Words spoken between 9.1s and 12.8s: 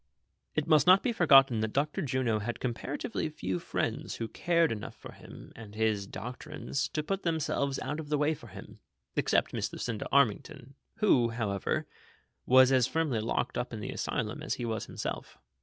except Miss Lucinda Armington, who, however, was